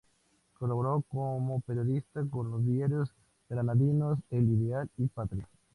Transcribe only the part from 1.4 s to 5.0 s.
periodista con los diarios granadinos El Ideal